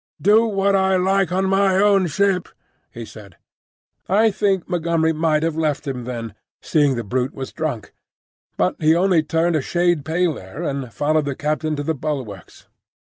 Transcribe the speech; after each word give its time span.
"Do 0.19 0.47
what 0.47 0.75
I 0.75 0.95
like 0.95 1.31
on 1.31 1.45
my 1.45 1.75
own 1.75 2.07
ship," 2.07 2.49
he 2.89 3.05
said. 3.05 3.35
I 4.09 4.31
think 4.31 4.67
Montgomery 4.67 5.13
might 5.13 5.43
have 5.43 5.55
left 5.55 5.85
him 5.85 6.05
then, 6.05 6.33
seeing 6.59 6.95
the 6.95 7.03
brute 7.03 7.35
was 7.35 7.53
drunk; 7.53 7.93
but 8.57 8.77
he 8.79 8.95
only 8.95 9.21
turned 9.21 9.55
a 9.55 9.61
shade 9.61 10.03
paler, 10.03 10.63
and 10.63 10.91
followed 10.91 11.25
the 11.25 11.35
captain 11.35 11.75
to 11.75 11.83
the 11.83 11.93
bulwarks. 11.93 12.65